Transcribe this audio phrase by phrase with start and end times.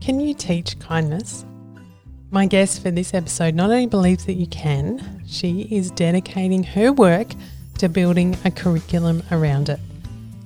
[0.00, 1.44] Can you teach kindness?
[2.30, 6.90] My guest for this episode not only believes that you can, she is dedicating her
[6.90, 7.28] work
[7.76, 9.78] to building a curriculum around it.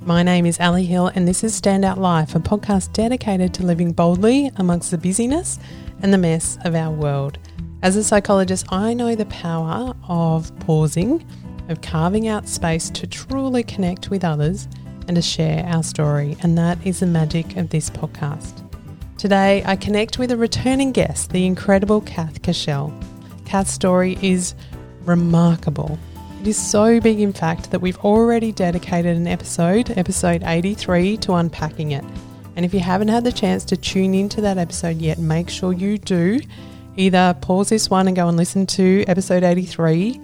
[0.00, 3.92] My name is Ali Hill, and this is Standout Life, a podcast dedicated to living
[3.92, 5.60] boldly amongst the busyness
[6.02, 7.38] and the mess of our world.
[7.80, 11.24] As a psychologist, I know the power of pausing,
[11.68, 14.66] of carving out space to truly connect with others
[15.06, 18.63] and to share our story, and that is the magic of this podcast.
[19.24, 22.92] Today, I connect with a returning guest, the incredible Kath Koschel.
[23.46, 24.54] Kath's story is
[25.06, 25.98] remarkable.
[26.42, 31.32] It is so big, in fact, that we've already dedicated an episode, episode 83, to
[31.36, 32.04] unpacking it.
[32.54, 35.72] And if you haven't had the chance to tune into that episode yet, make sure
[35.72, 36.40] you do.
[36.96, 40.20] Either pause this one and go and listen to episode 83,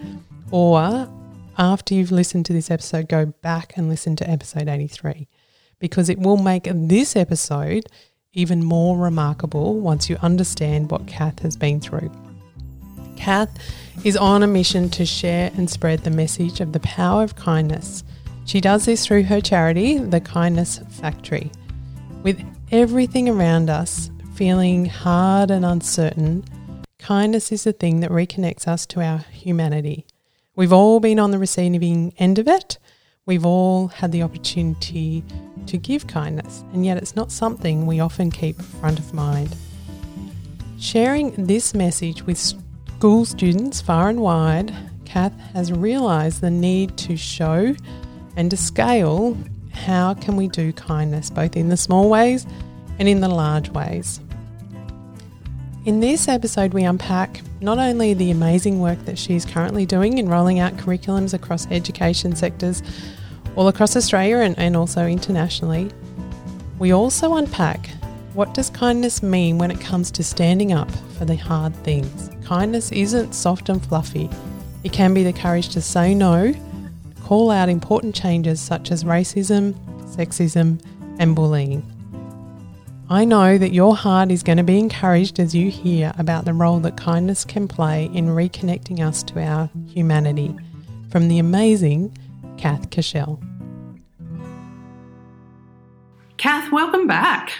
[0.50, 1.08] or
[1.56, 5.26] after you've listened to this episode, go back and listen to episode 83
[5.78, 7.86] because it will make this episode
[8.32, 12.10] even more remarkable once you understand what Kath has been through.
[13.16, 13.50] Kath
[14.04, 18.04] is on a mission to share and spread the message of the power of kindness.
[18.46, 21.50] She does this through her charity, the Kindness Factory.
[22.22, 26.44] With everything around us feeling hard and uncertain,
[26.98, 30.06] kindness is the thing that reconnects us to our humanity.
[30.54, 32.78] We've all been on the receiving end of it.
[33.26, 35.22] We've all had the opportunity
[35.66, 39.54] to give kindness, and yet it's not something we often keep front of mind.
[40.78, 47.14] Sharing this message with school students far and wide, Kath has realised the need to
[47.14, 47.74] show
[48.36, 49.36] and to scale
[49.70, 52.46] how can we do kindness both in the small ways
[52.98, 54.18] and in the large ways.
[55.86, 60.28] In this episode, we unpack not only the amazing work that she's currently doing in
[60.28, 62.82] rolling out curriculums across education sectors
[63.56, 65.90] all across Australia and, and also internationally,
[66.78, 67.88] we also unpack
[68.34, 72.28] what does kindness mean when it comes to standing up for the hard things.
[72.44, 74.28] Kindness isn't soft and fluffy.
[74.84, 76.52] It can be the courage to say no,
[77.24, 79.72] call out important changes such as racism,
[80.14, 80.78] sexism,
[81.18, 81.82] and bullying.
[83.12, 86.54] I know that your heart is going to be encouraged as you hear about the
[86.54, 90.54] role that kindness can play in reconnecting us to our humanity
[91.10, 92.16] from the amazing
[92.56, 93.42] Kath Koschel.
[96.36, 97.52] Kath, welcome back.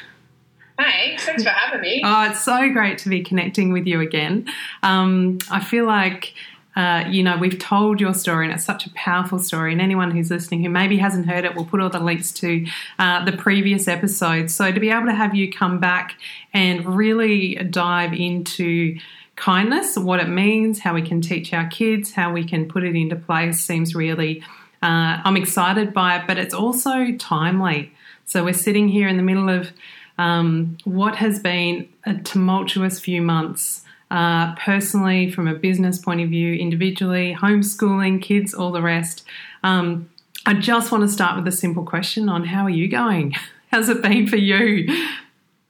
[0.78, 1.24] Thanks.
[1.24, 2.00] Thanks for having me.
[2.04, 4.46] Oh, it's so great to be connecting with you again.
[4.84, 6.32] Um, I feel like
[6.76, 9.72] uh, you know, we've told your story and it's such a powerful story.
[9.72, 12.64] And anyone who's listening who maybe hasn't heard it, we'll put all the links to
[12.98, 14.54] uh, the previous episodes.
[14.54, 16.14] So to be able to have you come back
[16.54, 18.98] and really dive into
[19.34, 22.94] kindness, what it means, how we can teach our kids, how we can put it
[22.94, 24.40] into place seems really,
[24.82, 27.92] uh, I'm excited by it, but it's also timely.
[28.26, 29.72] So we're sitting here in the middle of
[30.18, 36.28] um, what has been a tumultuous few months uh, personally, from a business point of
[36.28, 39.24] view, individually, homeschooling, kids, all the rest.
[39.62, 40.10] Um,
[40.46, 43.34] I just want to start with a simple question on how are you going?
[43.70, 44.88] How's it been for you?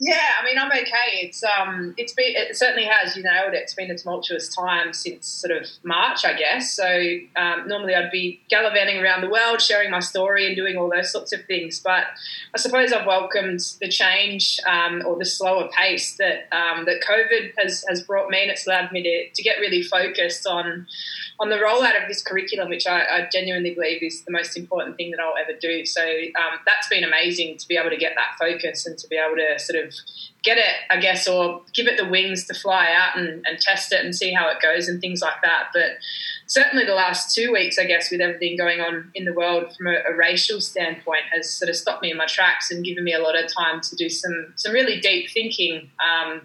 [0.03, 1.21] Yeah, I mean, I'm okay.
[1.21, 3.15] It's um, it's been it certainly has.
[3.19, 3.59] You nailed it.
[3.59, 6.73] It's been a tumultuous time since sort of March, I guess.
[6.73, 6.87] So
[7.37, 11.13] um, normally I'd be gallivanting around the world, sharing my story and doing all those
[11.13, 11.81] sorts of things.
[11.81, 12.05] But
[12.55, 17.53] I suppose I've welcomed the change um, or the slower pace that um, that COVID
[17.59, 20.87] has has brought me, and it's allowed me to to get really focused on
[21.41, 24.97] on the rollout of this curriculum, which I, I, genuinely believe is the most important
[24.97, 25.87] thing that I'll ever do.
[25.87, 29.17] So um, that's been amazing to be able to get that focus and to be
[29.17, 29.95] able to sort of
[30.43, 33.91] get it, I guess, or give it the wings to fly out and, and test
[33.91, 35.69] it and see how it goes and things like that.
[35.73, 35.93] But
[36.47, 39.87] certainly the last two weeks, I guess, with everything going on in the world from
[39.87, 43.15] a, a, racial standpoint, has sort of stopped me in my tracks and given me
[43.15, 45.91] a lot of time to do some some really deep thinking.
[46.05, 46.43] Um,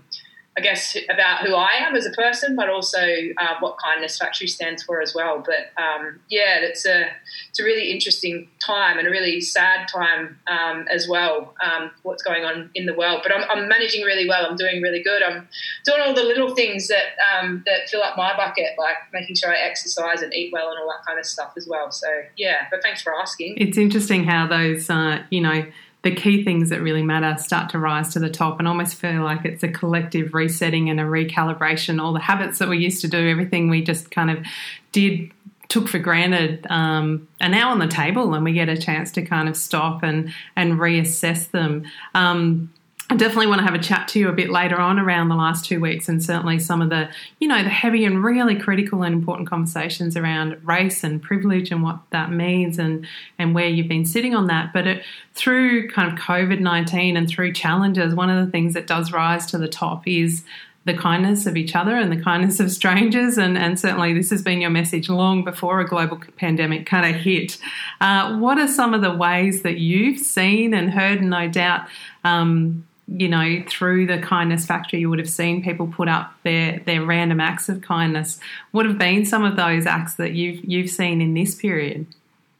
[0.57, 4.47] I guess, about who I am as a person, but also uh, what Kindness Factory
[4.47, 5.43] stands for as well.
[5.45, 7.07] But um, yeah, it's a
[7.49, 11.53] it's a really interesting time and a really sad time um, as well.
[11.61, 14.45] Um, what's going on in the world, but I'm, I'm, managing really well.
[14.45, 15.21] I'm doing really good.
[15.21, 15.45] I'm
[15.83, 19.53] doing all the little things that um, that fill up my bucket, like making sure
[19.53, 21.91] I exercise and eat well and all that kind of stuff as well.
[21.91, 22.07] So
[22.37, 23.55] yeah, but thanks for asking.
[23.57, 25.65] It's interesting how those uh, you know
[26.05, 29.23] the key things that really matter start to rise to the top and almost feel
[29.23, 31.99] like it's a collective resetting and a recalibration.
[31.99, 34.45] All the habits that we used to do, everything we just kind of
[34.91, 35.31] did
[35.67, 39.23] took for granted um, are now on the table and we get a chance to
[39.23, 41.85] kind of stop and and reassess them.
[42.13, 42.71] Um,
[43.07, 45.35] I definitely want to have a chat to you a bit later on around the
[45.35, 47.07] last two weeks and certainly some of the,
[47.39, 51.83] you know, the heavy and really critical and important conversations around race and privilege and
[51.83, 53.05] what that means and,
[53.37, 54.73] and where you've been sitting on that.
[54.73, 55.03] But it,
[55.35, 59.45] through kind of COVID 19 and through challenges, one of the things that does rise
[59.47, 60.43] to the top is
[60.85, 63.37] the kindness of each other and the kindness of strangers.
[63.37, 67.21] And, and certainly, this has been your message long before a global pandemic kind of
[67.21, 67.59] hit.
[68.01, 71.87] Uh, what are some of the ways that you've seen and heard, and no doubt,
[72.23, 76.79] um, you know, through the kindness factory, you would have seen people put up their
[76.79, 78.39] their random acts of kindness.
[78.71, 82.07] What have been some of those acts that you've you've seen in this period?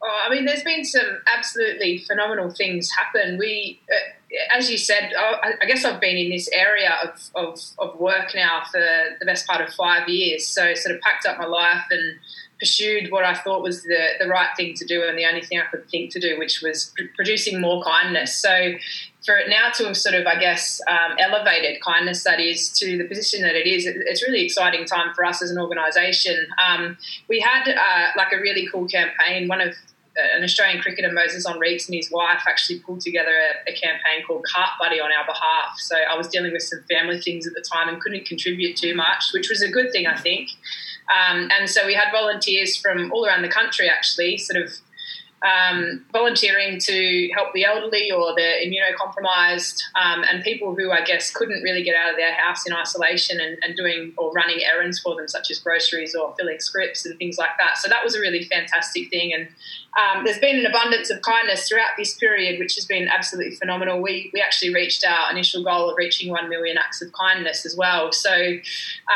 [0.02, 3.38] Oh, I mean, there's been some absolutely phenomenal things happen.
[3.38, 7.60] We, uh, as you said, I, I, guess I've been in this area of, of,
[7.78, 8.80] of work now for
[9.18, 10.46] the best part of five years.
[10.46, 12.18] So, sort of packed up my life and
[12.58, 15.58] pursued what I thought was the, the right thing to do and the only thing
[15.60, 18.34] I could think to do, which was pr- producing more kindness.
[18.36, 18.72] So,
[19.24, 22.96] for it now to have sort of, I guess, um, elevated kindness that is to
[22.96, 26.46] the position that it is, it, it's really exciting time for us as an organisation.
[26.64, 26.96] Um,
[27.28, 29.48] we had uh, like a really cool campaign.
[29.48, 29.74] One of
[30.34, 34.44] an Australian cricketer, Moises Henriques, and his wife actually pulled together a, a, campaign called
[34.44, 35.78] Cart Buddy on our behalf.
[35.78, 38.94] So I was dealing with some family things at the time and couldn't contribute too
[38.94, 40.50] much, which was a good thing, I think.
[41.08, 44.72] Um, and so we had volunteers from all around the country actually sort of
[45.46, 51.30] um, volunteering to help the elderly or the immunocompromised um, and people who I guess
[51.30, 54.98] couldn't really get out of their house in isolation and, and, doing or running errands
[54.98, 57.76] for them, such as groceries or filling scripts and things like that.
[57.76, 59.34] So that was a really fantastic thing.
[59.34, 59.48] And
[59.96, 64.00] um, there's been an abundance of kindness throughout this period, which has been absolutely phenomenal.
[64.00, 67.76] We, we actually reached our initial goal of reaching 1 million acts of kindness as
[67.76, 68.12] well.
[68.12, 68.32] So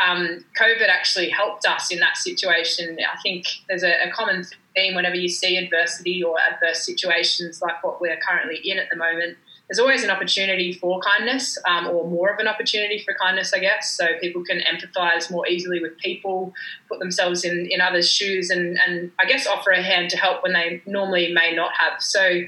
[0.07, 2.97] um, COVID actually helped us in that situation.
[2.99, 4.45] I think there's a, a common
[4.75, 8.95] theme whenever you see adversity or adverse situations like what we're currently in at the
[8.95, 9.37] moment
[9.71, 13.59] there's always an opportunity for kindness um, or more of an opportunity for kindness, I
[13.59, 13.95] guess.
[13.95, 16.53] So people can empathize more easily with people,
[16.89, 20.43] put themselves in, in others' shoes, and, and I guess offer a hand to help
[20.43, 22.01] when they normally may not have.
[22.01, 22.41] So,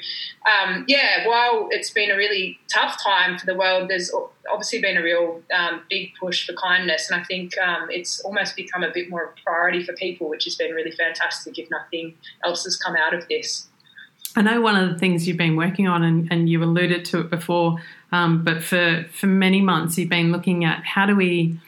[0.52, 4.12] um, yeah, while it's been a really tough time for the world, there's
[4.52, 7.10] obviously been a real um, big push for kindness.
[7.10, 10.28] And I think um, it's almost become a bit more of a priority for people,
[10.28, 13.70] which has been really fantastic if nothing else has come out of this.
[14.36, 17.22] I know one of the things you've been working on, and, and you alluded to
[17.22, 17.78] it before,
[18.12, 21.60] um, but for, for many months you've been looking at how do we,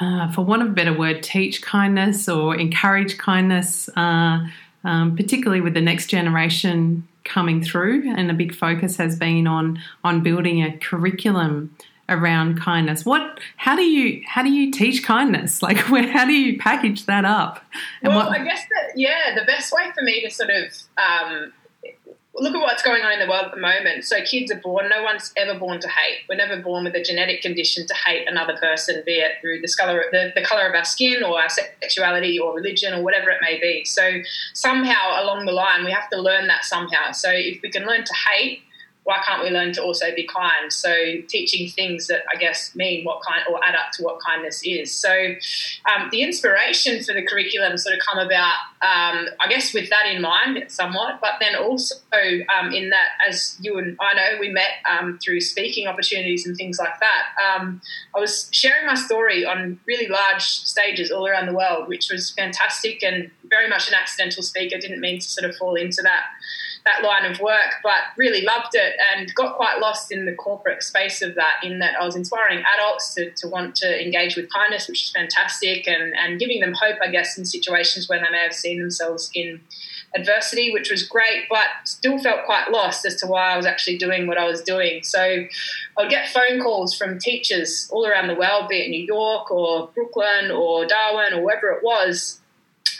[0.00, 4.46] uh, for want of a better word, teach kindness or encourage kindness, uh,
[4.84, 8.12] um, particularly with the next generation coming through.
[8.16, 11.76] And a big focus has been on on building a curriculum
[12.08, 13.04] around kindness.
[13.04, 13.40] What?
[13.56, 15.60] How do you how do you teach kindness?
[15.66, 17.64] Like, where, how do you package that up?
[18.02, 20.72] And well, what, I guess that yeah, the best way for me to sort of
[20.96, 21.52] um,
[22.38, 24.04] look at what's going on in the world at the moment.
[24.04, 24.88] So kids are born.
[24.88, 26.20] No one's ever born to hate.
[26.28, 29.72] We're never born with a genetic condition to hate another person, be it through the
[29.78, 33.38] color, the, the color of our skin, or our sexuality, or religion, or whatever it
[33.40, 33.84] may be.
[33.84, 34.20] So
[34.52, 37.12] somehow along the line, we have to learn that somehow.
[37.12, 38.62] So if we can learn to hate,
[39.06, 40.72] why can't we learn to also be kind?
[40.72, 40.92] So
[41.28, 44.92] teaching things that I guess mean what kind or add up to what kindness is.
[44.92, 45.12] So
[45.88, 50.06] um, the inspiration for the curriculum sort of come about, um, I guess, with that
[50.06, 51.94] in mind somewhat, but then also
[52.58, 56.56] um, in that as you and I know we met um, through speaking opportunities and
[56.56, 57.26] things like that.
[57.46, 57.80] Um,
[58.12, 62.32] I was sharing my story on really large stages all around the world, which was
[62.32, 64.78] fantastic and very much an accidental speaker.
[64.78, 66.24] Didn't mean to sort of fall into that
[66.86, 70.82] that line of work, but really loved it and got quite lost in the corporate
[70.82, 71.56] space of that.
[71.62, 75.10] In that, I was inspiring adults to, to want to engage with kindness, which is
[75.10, 78.80] fantastic, and, and giving them hope, I guess, in situations where they may have seen
[78.80, 79.60] themselves in
[80.14, 83.98] adversity, which was great, but still felt quite lost as to why I was actually
[83.98, 85.02] doing what I was doing.
[85.02, 85.48] So I
[85.98, 89.88] would get phone calls from teachers all around the world, be it New York or
[89.94, 92.40] Brooklyn or Darwin or wherever it was,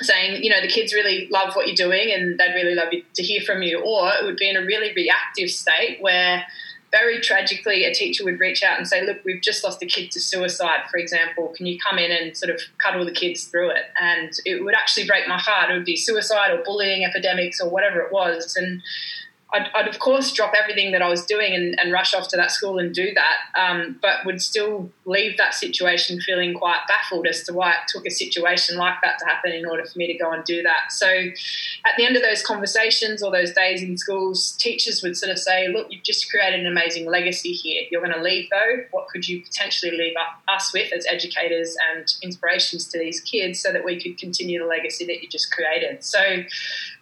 [0.00, 3.22] saying, you know, the kids really love what you're doing and they'd really love to
[3.22, 3.80] hear from you.
[3.80, 6.44] Or it would be in a really reactive state where
[6.92, 10.10] very tragically a teacher would reach out and say, look, we've just lost a kid
[10.12, 11.52] to suicide, for example.
[11.56, 13.86] Can you come in and sort of cuddle the kids through it?
[14.00, 15.70] And it would actually break my heart.
[15.70, 18.56] It would be suicide or bullying epidemics or whatever it was.
[18.56, 18.82] And
[19.52, 22.36] I'd, I'd, of course drop everything that I was doing and, and rush off to
[22.36, 27.28] that school and do that, um, but would still leave that situation feeling quite baffled
[27.28, 30.12] as to why it took a situation like that to happen in order for me
[30.12, 30.90] to go and do that.
[30.90, 35.30] So, at the end of those conversations or those days in schools, teachers would sort
[35.30, 37.84] of say, Look, you've just created an amazing legacy here.
[37.90, 38.84] You're going to leave though.
[38.90, 40.14] What could you potentially leave
[40.48, 44.66] us with as educators and inspirations to these kids so that we could continue the
[44.66, 46.04] legacy that you just created?
[46.04, 46.42] So,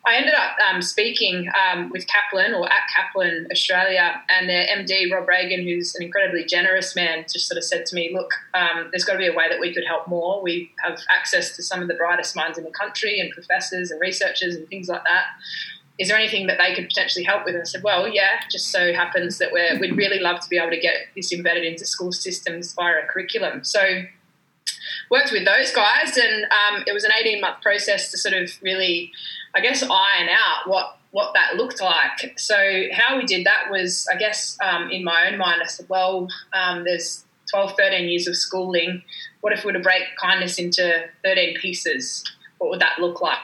[0.07, 5.11] I ended up um, speaking um, with Kaplan or at Kaplan Australia, and their MD
[5.11, 8.89] Rob Reagan, who's an incredibly generous man, just sort of said to me, "Look, um,
[8.91, 10.43] there's got to be a way that we could help more.
[10.43, 14.01] We have access to some of the brightest minds in the country, and professors and
[14.01, 15.25] researchers and things like that.
[15.99, 17.55] Is there anything that they could potentially help with?
[17.55, 20.59] And I said, well, yeah, just so happens that we're, we'd really love to be
[20.59, 23.63] able to get this embedded into school systems via a curriculum.
[23.63, 24.03] So
[25.11, 28.51] worked with those guys, and um, it was an 18 month process to sort of
[28.61, 29.13] really,
[29.55, 32.37] I guess, iron out what what that looked like.
[32.37, 32.57] So
[32.93, 36.27] how we did that was, I guess, um, in my own mind, I said, well,
[36.53, 39.01] um, there's 12, 13 years of schooling.
[39.41, 42.25] What if we were to break kindness into 13 pieces?
[42.65, 43.37] what would that look like?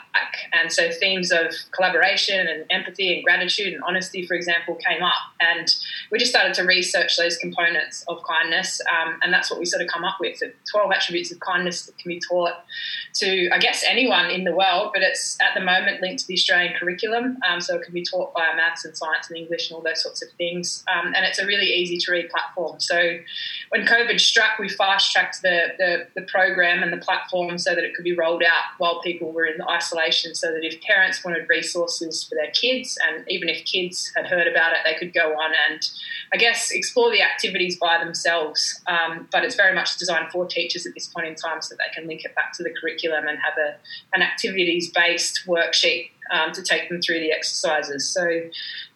[0.53, 5.15] And so themes of collaboration and empathy and gratitude and honesty, for example, came up.
[5.41, 5.73] And
[6.11, 8.81] we just started to research those components of kindness.
[8.91, 11.97] Um, and that's what we sort of come up with 12 attributes of kindness that
[11.99, 12.55] can be taught
[13.15, 16.35] to, I guess, anyone in the world, but it's at the moment linked to the
[16.35, 17.39] Australian curriculum.
[17.49, 20.03] Um, so it can be taught via maths and science and English and all those
[20.03, 20.85] sorts of things.
[20.93, 22.81] Um, and it's a really easy to read platform.
[22.81, 23.19] So
[23.71, 27.85] when COVID struck, we fast tracked the, the, the program and the platform so that
[27.85, 30.00] it could be rolled out while people were in isolation
[30.35, 34.47] so that if parents wanted resources for their kids and even if kids had heard
[34.47, 35.91] about it they could go on and
[36.33, 40.87] i guess explore the activities by themselves um, but it's very much designed for teachers
[40.87, 43.27] at this point in time so that they can link it back to the curriculum
[43.27, 43.77] and have a,
[44.15, 48.09] an activities based worksheet um, to take them through the exercises.
[48.09, 48.23] So,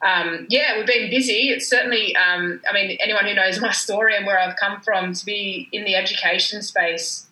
[0.02, 1.48] um, yeah, we've been busy.
[1.48, 5.12] It's certainly, um, I mean, anyone who knows my story and where I've come from,
[5.12, 7.26] to be in the education space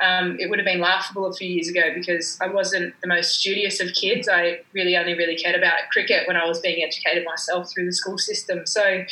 [0.00, 3.38] um, it would have been laughable a few years ago because I wasn't the most
[3.38, 4.28] studious of kids.
[4.28, 7.92] I really only really cared about cricket when I was being educated myself through the
[7.92, 8.66] school system.
[8.66, 9.04] So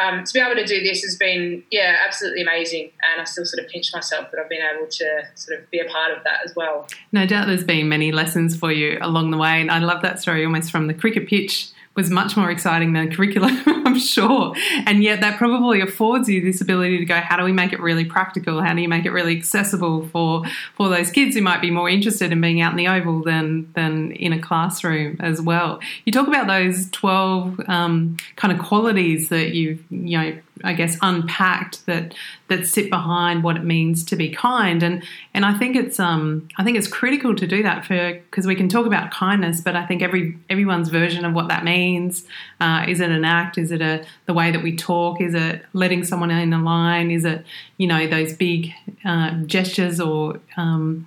[0.00, 2.90] um, to be able to do this has been, yeah, absolutely amazing.
[3.10, 5.80] And I still sort of pinch myself that I've been able to sort of be
[5.80, 6.86] a part of that as well.
[7.12, 9.60] No doubt there's been many lessons for you along the way.
[9.60, 13.10] And I love that story almost from the cricket pitch was much more exciting than
[13.10, 13.60] curriculum,
[14.08, 14.54] Sure.
[14.86, 17.80] And yet that probably affords you this ability to go, how do we make it
[17.80, 18.62] really practical?
[18.62, 21.88] How do you make it really accessible for, for those kids who might be more
[21.88, 25.80] interested in being out in the oval than, than in a classroom as well?
[26.04, 30.96] You talk about those 12 um, kind of qualities that you've, you know, I guess
[31.02, 32.14] unpacked that
[32.48, 35.02] that sit behind what it means to be kind and
[35.34, 38.54] and I think it's um I think it's critical to do that for because we
[38.54, 42.24] can talk about kindness but I think every everyone's version of what that means
[42.60, 43.56] uh, is it an act?
[43.56, 45.20] Is it a the way that we talk?
[45.20, 47.10] Is it letting someone in a line?
[47.10, 47.44] Is it
[47.76, 48.72] you know those big
[49.04, 51.06] uh, gestures or um,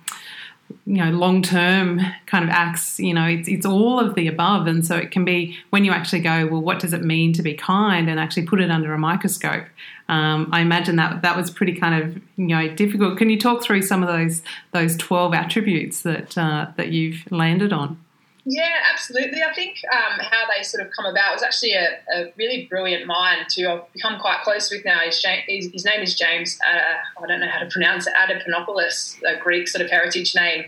[0.86, 2.98] you know long term kind of acts?
[2.98, 4.66] You know it's, it's all of the above.
[4.66, 7.42] And so it can be when you actually go well what does it mean to
[7.42, 9.66] be kind and actually put it under a microscope?
[10.08, 13.18] Um, I imagine that that was pretty kind of you know difficult.
[13.18, 14.42] Can you talk through some of those
[14.72, 17.98] those 12 attributes that uh, that you've landed on
[18.44, 19.42] yeah, absolutely.
[19.42, 23.06] I think um, how they sort of come about was actually a, a, really brilliant
[23.06, 24.98] mind who I've become quite close with now.
[25.04, 29.22] His, his, his name is James, uh, I don't know how to pronounce it, Adepanopoulos,
[29.22, 30.64] a Greek sort of heritage name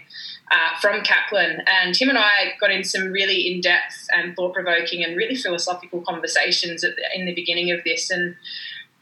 [0.52, 1.62] uh, from Kaplan.
[1.66, 5.34] And him and I got in some really in depth and thought provoking and really
[5.34, 8.08] philosophical conversations the, in the beginning of this.
[8.08, 8.36] And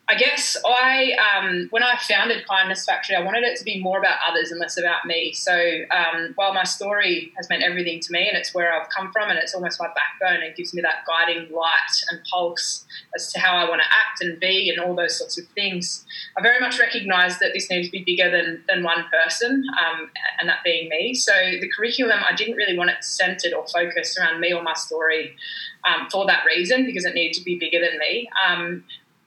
[0.08, 3.98] I guess I, um, when I founded Kindness Factory, I wanted it to be more
[3.98, 5.32] about others and less about me.
[5.32, 5.54] So
[5.90, 9.30] um, while my story has meant everything to me and it's where I've come from
[9.30, 13.38] and it's almost my backbone, it gives me that guiding light and pulse as to
[13.38, 16.04] how I want to act and be and all those sorts of things.
[16.36, 20.10] I very much recognise that this needs to be bigger than, than one person um,
[20.40, 21.14] and that being me.
[21.14, 24.74] So the curriculum, I didn't really want it centred or focused around me or my
[24.74, 25.36] story
[25.84, 28.28] um, for that reason because it needed to be bigger than me.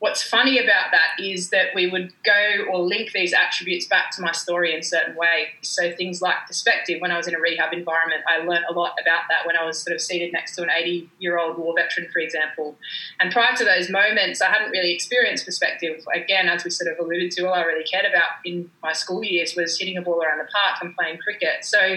[0.06, 4.22] What's funny about that is that we would go or link these attributes back to
[4.22, 5.48] my story in certain ways.
[5.62, 7.00] So things like perspective.
[7.00, 9.64] When I was in a rehab environment, I learned a lot about that when I
[9.64, 12.76] was sort of seated next to an 80 year old war veteran, for example.
[13.18, 16.04] And prior to those moments, I hadn't really experienced perspective.
[16.14, 19.24] Again, as we sort of alluded to, all I really cared about in my school
[19.24, 21.64] years was hitting a ball around the park and playing cricket.
[21.64, 21.96] So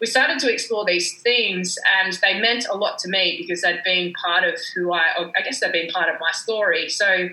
[0.00, 3.84] we started to explore these themes, and they meant a lot to me because they'd
[3.84, 6.88] been part of who I, I guess they'd been part of my story.
[6.88, 7.28] So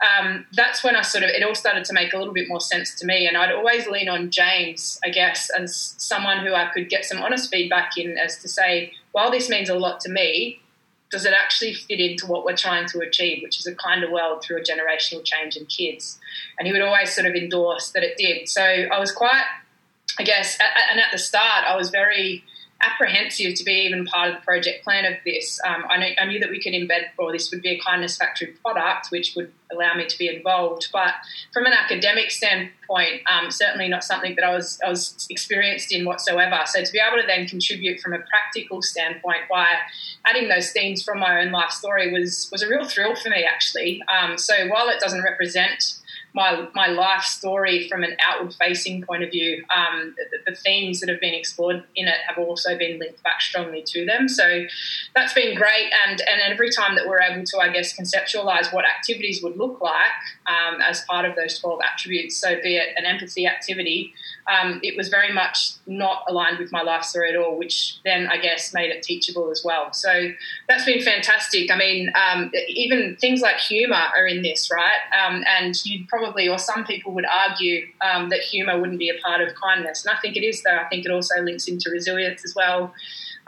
[0.00, 2.60] um, that's when I sort of it all started to make a little bit more
[2.60, 3.26] sense to me.
[3.26, 7.22] And I'd always lean on James, I guess, as someone who I could get some
[7.22, 10.60] honest feedback in as to say, while this means a lot to me,
[11.10, 14.42] does it actually fit into what we're trying to achieve, which is a kinder world
[14.42, 16.18] through a generational change in kids?
[16.58, 18.48] And he would always sort of endorse that it did.
[18.48, 19.44] So I was quite,
[20.18, 20.58] I guess,
[20.90, 22.44] and at the start, I was very
[22.82, 25.58] apprehensive to be even part of the project plan of this.
[25.66, 28.16] Um, I, knew, I, knew, that we could embed, or this would be a kindness
[28.16, 30.88] factory product, which would allow me to be involved.
[30.92, 31.14] But
[31.52, 36.04] from an academic standpoint, um, certainly not something that I was I was experienced in
[36.04, 36.60] whatsoever.
[36.66, 39.66] So to be able to then contribute from a practical standpoint by
[40.26, 43.44] adding those themes from my own life story was was a real thrill for me
[43.44, 44.02] actually.
[44.08, 45.98] Um, so while it doesn't represent
[46.36, 49.64] my my life story from an outward facing point of view.
[49.74, 53.40] Um, the, the, themes that have been explored in it have also been linked back
[53.40, 54.28] strongly to them.
[54.28, 54.64] So
[55.14, 55.90] that's been great.
[56.06, 59.80] And and every time that we're able to, I guess, conceptualize what activities would look
[59.80, 60.12] like
[60.46, 62.36] um, as part of those twelve attributes.
[62.36, 64.12] So be it an empathy activity,
[64.46, 68.26] um, it was very much not aligned with my life story at all, which then
[68.26, 69.92] I guess made it teachable as well.
[69.92, 70.28] So
[70.68, 71.70] that's been fantastic.
[71.70, 75.00] I mean, um, even things like humour are in this, right?
[75.18, 79.18] Um, and you'd probably, or some people would argue um, that humour wouldn't be a
[79.24, 80.04] part of kindness.
[80.04, 80.76] And I think it is, though.
[80.76, 82.94] I think it also links into resilience as well.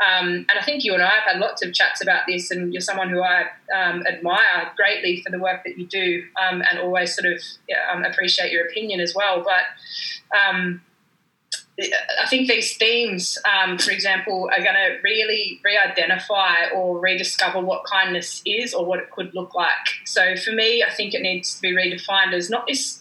[0.00, 2.73] Um, and I think you and I have had lots of chats about this, and
[2.73, 6.78] you're someone who I um, admire greatly for the work that you do, um, and
[6.78, 9.44] always sort of yeah, um, appreciate your opinion as well.
[9.44, 10.82] But um,
[11.80, 17.61] I think these themes, um, for example, are going to really re identify or rediscover
[17.61, 19.70] what kindness is or what it could look like.
[20.04, 23.00] So for me, I think it needs to be redefined as not this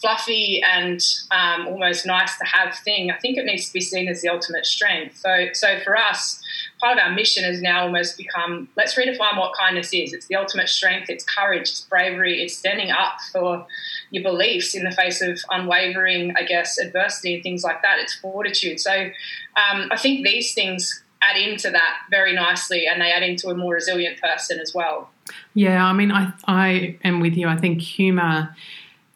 [0.00, 3.10] fluffy and um, almost nice to have thing.
[3.10, 5.16] I think it needs to be seen as the ultimate strength.
[5.16, 6.40] So, so for us,
[6.80, 10.12] part of our mission has now almost become let's redefine what kindness is.
[10.12, 13.66] It's the ultimate strength, it's courage, it's bravery, it's standing up for
[14.10, 17.98] your beliefs in the face of unwavering, I guess, adversity and things like that.
[17.98, 18.80] It's fortitude.
[18.80, 23.48] So um, I think these things add into that very nicely and they add into
[23.48, 25.10] a more resilient person as well.
[25.54, 27.48] Yeah, I mean, I, I am with you.
[27.48, 28.54] I think humour.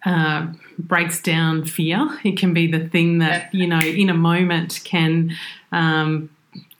[0.04, 2.18] Uh, breaks down fear.
[2.24, 5.30] It can be the thing that, you know, in a moment can
[5.70, 6.28] um,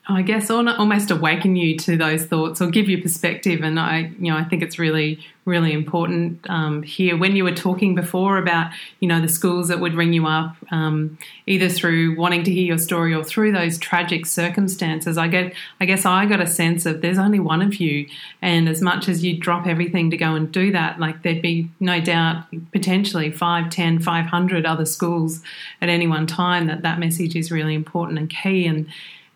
[0.05, 3.61] I guess almost awaken you to those thoughts or give you perspective.
[3.63, 7.15] And I, you know, I think it's really, really important um, here.
[7.15, 10.57] When you were talking before about, you know, the schools that would ring you up,
[10.71, 11.17] um,
[11.47, 15.85] either through wanting to hear your story or through those tragic circumstances, I get, I
[15.85, 18.05] guess I got a sense of there's only one of you,
[18.41, 21.69] and as much as you drop everything to go and do that, like there'd be
[21.79, 22.43] no doubt
[22.73, 25.39] potentially 5, 10, 500 other schools
[25.81, 28.85] at any one time that that message is really important and key and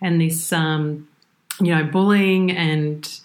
[0.02, 1.08] and this, um,
[1.60, 3.20] you know, bullying and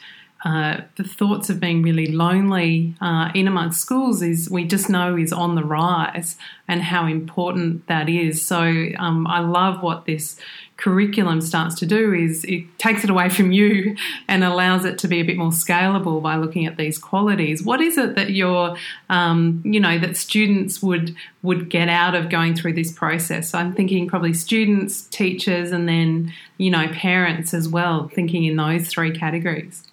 [0.45, 5.17] uh, the thoughts of being really lonely uh, in amongst schools is we just know
[5.17, 8.45] is on the rise and how important that is.
[8.45, 10.37] So um, I love what this
[10.83, 15.07] curriculum starts to do is it takes it away from you and allows it to
[15.07, 17.63] be a bit more scalable by looking at these qualities.
[17.63, 18.77] What is it that you're,
[19.09, 23.51] um, you know, that students would would get out of going through this process?
[23.51, 28.09] So I'm thinking probably students, teachers, and then you know parents as well.
[28.09, 29.85] Thinking in those three categories.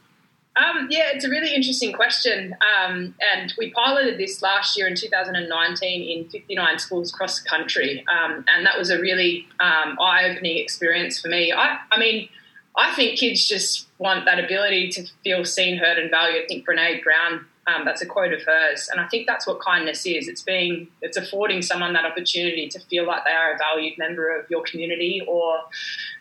[0.60, 2.56] Um, yeah, it's a really interesting question.
[2.62, 8.04] Um, and we piloted this last year in 2019 in 59 schools across the country.
[8.08, 11.54] Um, and that was a really um, eye opening experience for me.
[11.54, 12.28] I, I, mean,
[12.76, 16.44] I think kids just want that ability to feel seen, heard, and valued.
[16.44, 19.60] I think Brene Brown um, that's a quote of hers, and I think that's what
[19.60, 20.28] kindness is.
[20.28, 24.36] It's being, it's affording someone that opportunity to feel like they are a valued member
[24.36, 25.60] of your community or,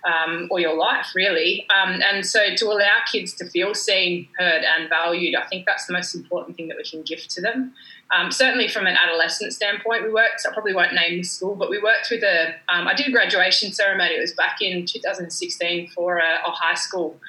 [0.04, 1.66] um, or your life, really.
[1.70, 5.86] Um, and so, to allow kids to feel seen, heard, and valued, I think that's
[5.86, 7.74] the most important thing that we can give to them.
[8.16, 10.46] Um, certainly, from an adolescent standpoint, we worked.
[10.48, 12.54] I probably won't name the school, but we worked with a.
[12.68, 14.14] Um, I did a graduation ceremony.
[14.14, 17.20] It was back in 2016 for a, a high school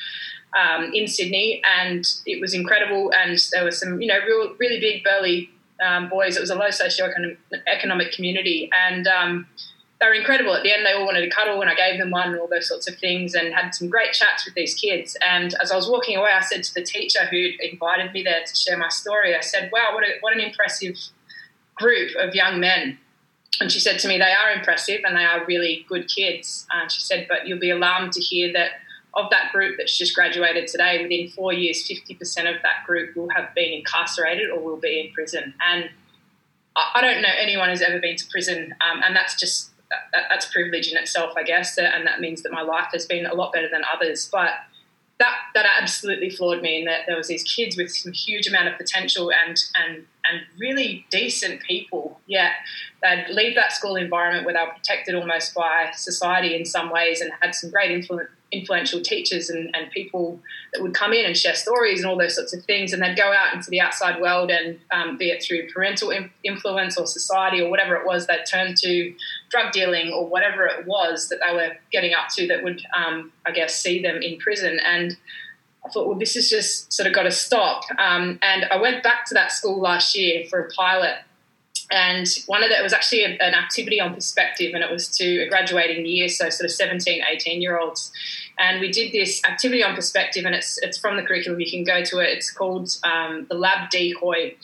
[0.58, 3.12] um, in Sydney, and it was incredible.
[3.14, 5.50] And there were some, you know, real, really big burly
[5.86, 6.38] um, boys.
[6.38, 9.08] It was a low socioeconomic community, and
[10.00, 10.54] they were incredible.
[10.56, 12.48] At the end, they all wanted to cuddle, and I gave them one, and all
[12.48, 15.18] those sorts of things, and had some great chats with these kids.
[15.28, 18.42] And as I was walking away, I said to the teacher who invited me there
[18.46, 20.96] to share my story, I said, "Wow, what a, what an impressive
[21.76, 22.98] group of young men."
[23.60, 26.90] And she said to me, "They are impressive, and they are really good kids." And
[26.90, 28.72] she said, "But you'll be alarmed to hear that."
[29.16, 33.28] of that group that's just graduated today, within four years, 50% of that group will
[33.30, 35.52] have been incarcerated or will be in prison.
[35.68, 35.90] And
[36.76, 39.72] I don't know anyone who's ever been to prison, um, and that's just
[40.12, 43.34] that's privilege in itself, I guess, and that means that my life has been a
[43.34, 44.30] lot better than others.
[44.32, 44.52] But
[45.20, 48.70] that that absolutely floored me in that there was these kids with some huge amount
[48.70, 52.20] of potential and and and really decent people.
[52.28, 52.54] Yet
[53.04, 57.20] they'd leave that school environment where they were protected almost by society in some ways
[57.22, 58.06] and had some great
[58.52, 60.40] influential teachers and, and people
[60.74, 62.94] that would come in and share stories and all those sorts of things.
[62.94, 66.12] And they'd go out into the outside world and, um, be it through parental
[66.44, 69.14] influence or society or whatever it was, they'd turn to
[69.50, 73.32] drug dealing or whatever it was that they were getting up to that would, um,
[73.46, 74.80] I guess, see them in prison.
[74.86, 75.18] And
[75.86, 77.84] I thought, well, this has just sort of got to stop.
[77.98, 81.16] Um, and I went back to that school last year for a pilot.
[81.92, 85.50] And one of that was actually an activity on perspective, and it was to a
[85.50, 88.12] graduating year, so sort of 17, 18 year olds.
[88.60, 91.60] And we did this activity on perspective, and it's, it's from the curriculum.
[91.60, 92.30] You can go to it.
[92.30, 94.56] It's called um, the Lab Decoy.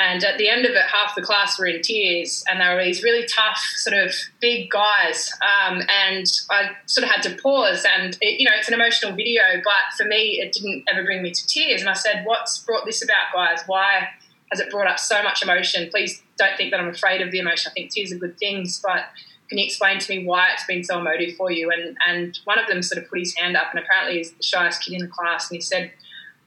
[0.00, 2.82] And at the end of it, half the class were in tears, and they were
[2.82, 5.30] these really tough, sort of big guys.
[5.42, 9.12] Um, and I sort of had to pause, and it, you know, it's an emotional
[9.14, 11.82] video, but for me, it didn't ever bring me to tears.
[11.82, 13.62] And I said, "What's brought this about, guys?
[13.66, 14.08] Why
[14.50, 15.90] has it brought up so much emotion?
[15.90, 17.70] Please don't think that I'm afraid of the emotion.
[17.70, 19.04] I think tears are good things, but
[19.50, 22.58] can you explain to me why it's been so emotive for you?" And and one
[22.58, 25.00] of them sort of put his hand up, and apparently he's the shyest kid in
[25.00, 25.92] the class, and he said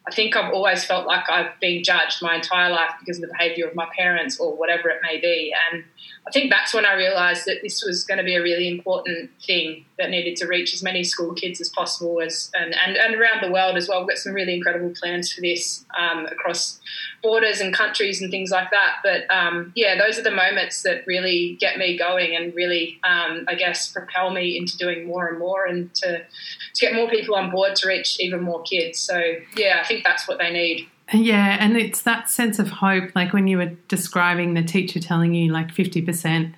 [0.05, 3.27] I think I've always felt like I've been judged my entire life because of the
[3.37, 5.53] behaviour of my parents or whatever it may be.
[5.71, 5.83] And
[6.25, 9.29] I think that's when I realised that this was going to be a really important
[9.45, 13.15] thing that needed to reach as many school kids as possible as and, and, and
[13.15, 13.99] around the world as well.
[13.99, 16.79] We've got some really incredible plans for this um, across
[17.21, 18.95] borders and countries and things like that.
[19.03, 23.43] But um, yeah, those are the moments that really get me going and really, um,
[23.49, 27.35] I guess, propel me into doing more and more and to, to get more people
[27.35, 28.97] on board to reach even more kids.
[28.97, 29.21] So
[29.57, 30.87] yeah, I think that's what they need.
[31.13, 33.15] Yeah, and it's that sense of hope.
[33.15, 36.53] Like when you were describing the teacher telling you like 50%,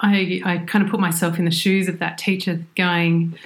[0.00, 3.38] I, I kind of put myself in the shoes of that teacher going,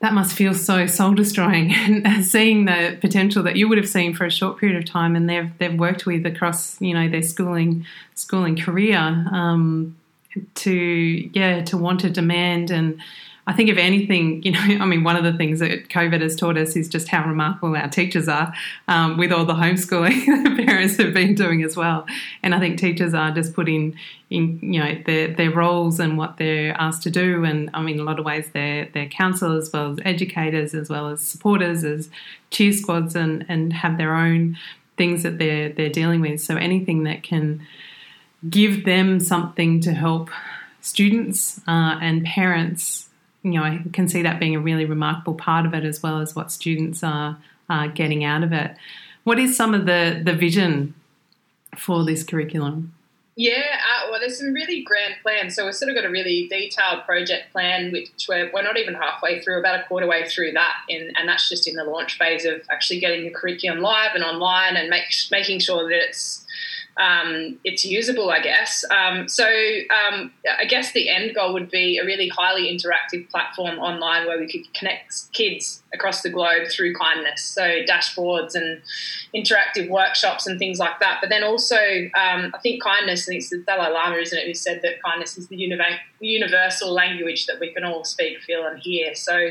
[0.00, 1.72] that must feel so soul destroying.
[2.04, 5.16] And seeing the potential that you would have seen for a short period of time
[5.16, 9.96] and they've, they've worked with across, you know, their schooling, schooling career um,
[10.56, 13.00] to, yeah, to want to demand and,
[13.48, 16.34] I think if anything, you know, I mean, one of the things that COVID has
[16.34, 18.52] taught us is just how remarkable our teachers are
[18.88, 22.06] um, with all the homeschooling the parents have been doing as well.
[22.42, 23.96] And I think teachers are just putting
[24.30, 27.44] in, you know, their, their roles and what they're asked to do.
[27.44, 30.74] And I mean, in a lot of ways, they're, they're counsellors as well as educators,
[30.74, 32.10] as well as supporters, as
[32.50, 34.56] cheer squads, and, and have their own
[34.96, 36.40] things that they're, they're dealing with.
[36.40, 37.64] So anything that can
[38.48, 40.30] give them something to help
[40.80, 43.05] students uh, and parents
[43.52, 46.20] you know, I can see that being a really remarkable part of it as well
[46.20, 47.38] as what students are,
[47.94, 48.76] getting out of it.
[49.24, 50.94] What is some of the, the vision
[51.76, 52.92] for this curriculum?
[53.38, 55.54] Yeah, uh, well, there's some really grand plans.
[55.54, 58.94] So we've sort of got a really detailed project plan, which we're, we're not even
[58.94, 62.16] halfway through, about a quarter way through that, in, and that's just in the launch
[62.16, 66.45] phase of actually getting the curriculum live and online and make, making sure that it's
[66.96, 68.84] um, it's usable, I guess.
[68.90, 73.78] Um, so um, I guess the end goal would be a really highly interactive platform
[73.78, 77.42] online where we could connect kids across the globe through kindness.
[77.42, 78.82] So dashboards and
[79.34, 81.18] interactive workshops and things like that.
[81.20, 84.46] But then also, um, I think kindness, I think it's the Dalai Lama, isn't it,
[84.46, 85.56] who said that kindness is the
[86.20, 89.14] universal language that we can all speak, feel, and hear.
[89.14, 89.50] So,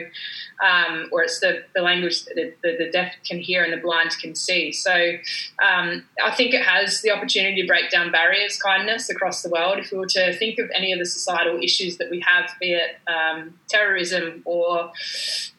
[0.64, 3.78] um, or it's the, the language that the, the, the, deaf can hear and the
[3.78, 4.72] blind can see.
[4.72, 4.94] So
[5.62, 9.80] um, I think it has the opportunity to break down barriers, kindness, across the world.
[9.80, 12.74] If we were to think of any of the societal issues that we have, be
[12.74, 14.92] it um, terrorism or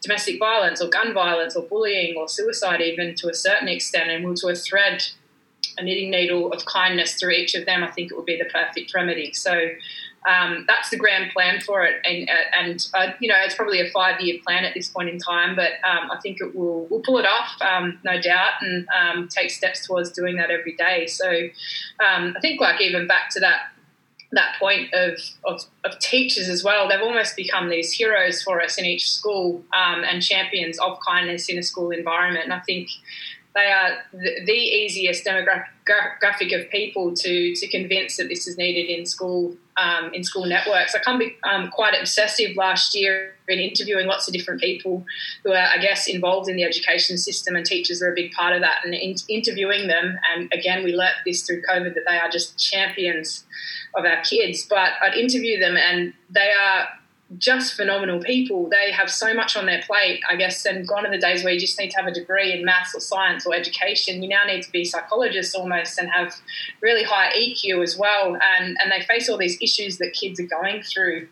[0.00, 4.24] domestic violence or gun violence or bullying or suicide, even to a certain extent, and
[4.24, 5.04] we were to thread
[5.78, 8.46] a knitting needle of kindness through each of them, I think it would be the
[8.46, 9.32] perfect remedy.
[9.32, 9.70] So
[10.26, 13.80] um, that's the grand plan for it, and, uh, and uh, you know it's probably
[13.80, 16.86] a five year plan at this point in time, but um, I think it will
[16.90, 20.74] we'll pull it off, um, no doubt, and um, take steps towards doing that every
[20.74, 21.06] day.
[21.06, 23.70] So um, I think like even back to that
[24.32, 26.88] that point of, of, of, teachers as well.
[26.88, 31.48] They've almost become these heroes for us in each school um, and champions of kindness
[31.48, 32.44] in a school environment.
[32.44, 32.88] And I think
[33.56, 38.86] they are the, the easiest demographic of people to, to convince that this is needed
[38.90, 40.94] in school um, in school networks.
[40.94, 45.04] I can be um, quite obsessive last year in interviewing lots of different people
[45.44, 48.54] who are, I guess, involved in the education system, and teachers are a big part
[48.54, 48.84] of that.
[48.84, 52.58] And in, interviewing them, and again, we learnt this through COVID that they are just
[52.58, 53.44] champions
[53.94, 54.66] of our kids.
[54.68, 56.88] But I'd interview them, and they are
[57.38, 58.68] just phenomenal people.
[58.68, 61.52] They have so much on their plate, I guess, and gone are the days where
[61.52, 64.22] you just need to have a degree in maths or science or education.
[64.22, 66.34] You now need to be psychologists almost and have
[66.80, 68.38] really high EQ as well.
[68.40, 71.26] And, and they face all these issues that kids are going through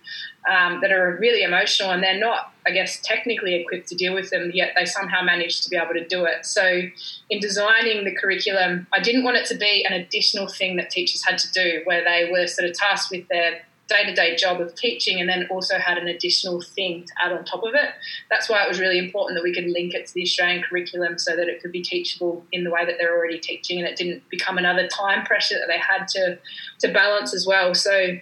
[0.50, 4.30] um, that are really emotional and they're not, I guess, technically equipped to deal with
[4.30, 6.44] them, yet they somehow manage to be able to do it.
[6.44, 6.82] So,
[7.30, 11.24] in designing the curriculum, I didn't want it to be an additional thing that teachers
[11.24, 13.62] had to do where they were sort of tasked with their
[13.94, 17.32] day to day job of teaching and then also had an additional thing to add
[17.32, 17.90] on top of it.
[18.30, 21.18] That's why it was really important that we could link it to the Australian curriculum
[21.18, 23.96] so that it could be teachable in the way that they're already teaching and it
[23.96, 26.38] didn't become another time pressure that they had to,
[26.80, 27.74] to balance as well.
[27.74, 28.16] So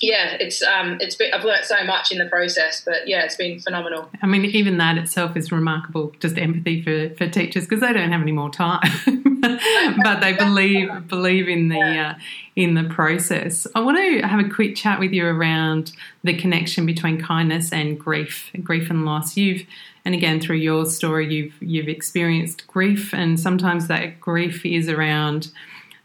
[0.00, 3.36] yeah, it's um, it's been, I've learnt so much in the process, but yeah, it's
[3.36, 4.08] been phenomenal.
[4.22, 6.12] I mean, even that itself is remarkable.
[6.20, 8.80] Just empathy for, for teachers because they don't have any more time,
[10.02, 12.14] but they believe believe in the uh,
[12.56, 13.66] in the process.
[13.74, 17.98] I want to have a quick chat with you around the connection between kindness and
[17.98, 19.36] grief, grief and loss.
[19.36, 19.66] You've
[20.04, 25.50] and again through your story, you've you've experienced grief, and sometimes that grief is around.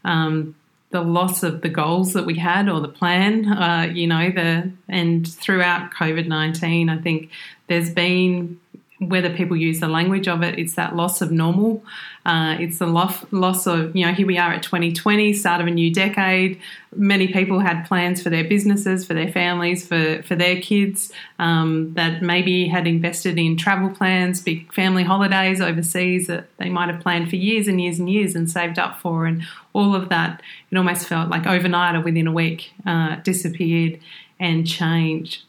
[0.04, 0.54] Um,
[0.90, 4.70] the loss of the goals that we had or the plan, uh, you know, the
[4.88, 7.30] and throughout COVID nineteen, I think
[7.68, 8.58] there's been
[9.00, 11.82] whether people use the language of it, it's that loss of normal.
[12.26, 15.66] Uh, it's the loss, loss of, you know, here we are at 2020, start of
[15.66, 16.60] a new decade.
[16.94, 21.94] Many people had plans for their businesses, for their families, for, for their kids um,
[21.94, 27.00] that maybe had invested in travel plans, big family holidays overseas that they might have
[27.00, 29.24] planned for years and years and years and saved up for.
[29.24, 34.00] And all of that, it almost felt like overnight or within a week uh, disappeared
[34.38, 35.42] and changed.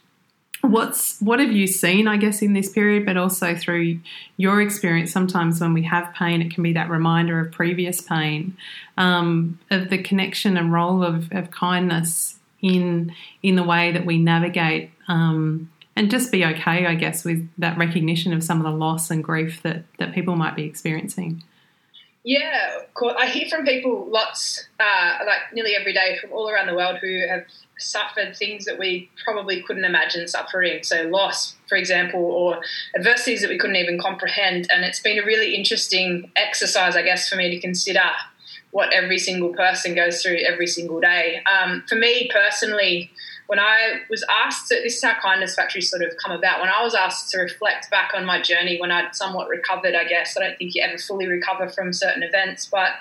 [0.60, 3.98] What's what have you seen i guess in this period but also through
[4.36, 8.56] your experience sometimes when we have pain it can be that reminder of previous pain
[8.96, 14.18] um, of the connection and role of, of, kindness in in the way that we
[14.18, 18.78] navigate um, and just be okay i guess with that recognition of some of the
[18.78, 21.42] loss and grief that that people might be experiencing
[22.24, 22.78] yeah,
[23.18, 26.98] I hear from people lots, uh, like nearly every day, from all around the world
[27.00, 27.44] who have
[27.78, 30.84] suffered things that we probably couldn't imagine suffering.
[30.84, 32.60] So, loss, for example, or
[32.96, 34.68] adversities that we couldn't even comprehend.
[34.72, 38.08] And it's been a really interesting exercise, I guess, for me to consider
[38.70, 41.42] what every single person goes through every single day.
[41.44, 43.10] Um, for me personally,
[43.52, 46.62] when I was asked, to, this is how Kindness Factory sort of come about.
[46.62, 50.04] When I was asked to reflect back on my journey, when I'd somewhat recovered, I
[50.04, 52.92] guess I don't think you ever fully recover from certain events, but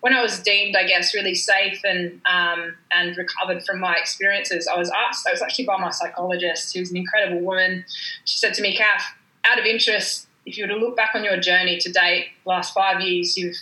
[0.00, 4.68] when I was deemed, I guess, really safe and um, and recovered from my experiences,
[4.68, 5.26] I was asked.
[5.26, 7.86] I was actually by my psychologist, who's an incredible woman.
[8.26, 9.06] She said to me, "Kath,
[9.44, 12.74] out of interest, if you were to look back on your journey to date, last
[12.74, 13.56] five years, you've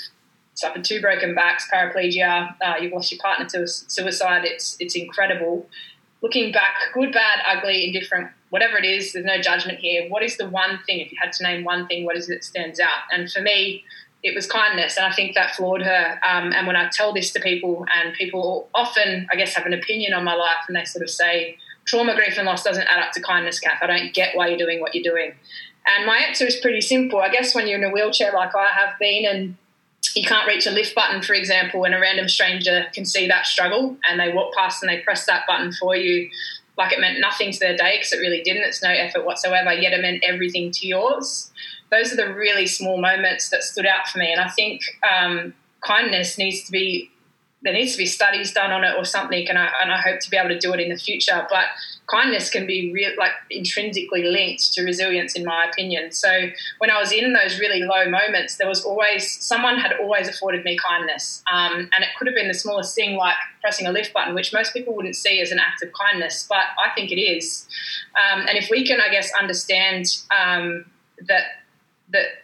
[0.55, 4.45] suffered two broken backs, paraplegia, uh, you've lost your partner to suicide.
[4.45, 5.69] It's it's incredible."
[6.23, 10.09] Looking back, good, bad, ugly, indifferent, whatever it is, there's no judgment here.
[10.09, 12.35] What is the one thing, if you had to name one thing, what is it
[12.35, 13.03] that stands out?
[13.11, 13.85] And for me,
[14.23, 16.21] it was kindness, and I think that floored her.
[16.29, 19.73] Um, and when I tell this to people, and people often, I guess, have an
[19.73, 23.03] opinion on my life, and they sort of say, trauma, grief, and loss doesn't add
[23.03, 23.83] up to kindness, Kath.
[23.83, 25.33] I don't get why you're doing what you're doing.
[25.85, 27.19] And my answer is pretty simple.
[27.19, 29.57] I guess when you're in a wheelchair like I have been, and
[30.15, 33.47] you can't reach a lift button, for example, and a random stranger can see that
[33.47, 36.29] struggle and they walk past and they press that button for you,
[36.77, 38.65] like it meant nothing to their day because it really didn't.
[38.65, 41.51] It's no effort whatsoever, yet it meant everything to yours.
[41.91, 44.33] Those are the really small moments that stood out for me.
[44.33, 47.11] And I think um, kindness needs to be
[47.63, 50.21] there needs to be studies done on it or something, and I, and I hope
[50.21, 51.47] to be able to do it in the future.
[51.49, 51.67] But
[52.07, 56.11] kindness can be real, like intrinsically linked to resilience, in my opinion.
[56.11, 56.49] So
[56.79, 60.65] when I was in those really low moments, there was always someone had always afforded
[60.65, 64.13] me kindness, um, and it could have been the smallest thing, like pressing a lift
[64.13, 67.21] button, which most people wouldn't see as an act of kindness, but I think it
[67.21, 67.67] is.
[68.17, 70.85] Um, and if we can, I guess, understand um,
[71.29, 71.45] that
[72.11, 72.42] that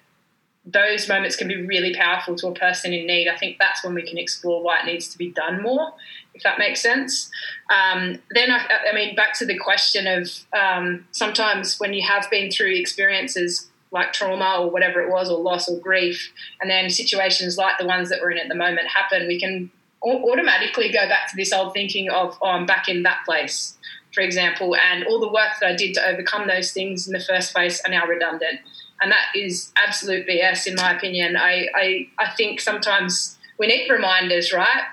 [0.72, 3.28] those moments can be really powerful to a person in need.
[3.28, 5.92] I think that's when we can explore why it needs to be done more,
[6.34, 7.30] if that makes sense.
[7.70, 12.28] Um, then, I, I, mean, back to the question of um, sometimes when you have
[12.30, 16.90] been through experiences like trauma or whatever it was, or loss or grief, and then
[16.90, 19.70] situations like the ones that we're in at the moment happen, we can
[20.02, 23.78] automatically go back to this old thinking of, oh, I'm back in that place,
[24.12, 27.24] for example, and all the work that I did to overcome those things in the
[27.24, 28.60] first place are now redundant
[29.00, 31.36] and that is absolute BS in my opinion.
[31.36, 34.84] I, I, I think sometimes we need reminders, right?